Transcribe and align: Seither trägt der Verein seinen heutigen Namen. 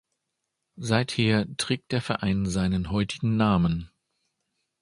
Seither 0.79 1.45
trägt 1.57 1.91
der 1.91 2.01
Verein 2.01 2.47
seinen 2.47 2.89
heutigen 2.89 3.37
Namen. 3.37 3.91